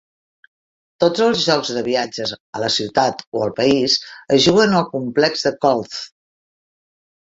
Tots 1.03 1.21
els 1.25 1.43
jocs 1.49 1.69
de 1.79 1.83
viatges 1.87 2.33
a 2.57 2.63
la 2.65 2.71
ciutat 2.77 3.21
o 3.41 3.45
al 3.49 3.53
país 3.61 3.99
es 4.39 4.43
juguen 4.47 4.75
al 4.81 4.89
complex 4.97 5.47
de 5.49 5.57
Kolz. 5.67 6.01